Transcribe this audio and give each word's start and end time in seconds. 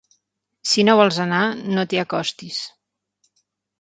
Si 0.69 0.85
no 0.87 0.95
vols 1.01 1.19
anar, 1.27 1.43
no 1.75 1.85
t'hi 1.91 2.03
acostis. 2.05 2.61